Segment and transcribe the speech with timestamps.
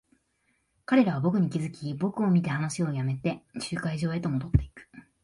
[0.85, 4.89] 彼らは僕に気づき、僕を見て話を止めて、集会所へと戻っていく。